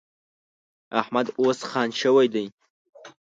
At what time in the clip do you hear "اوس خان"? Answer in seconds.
1.41-1.89